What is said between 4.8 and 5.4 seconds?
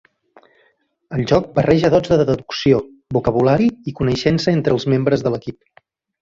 membres de